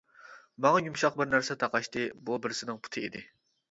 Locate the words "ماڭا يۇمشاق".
0.65-1.21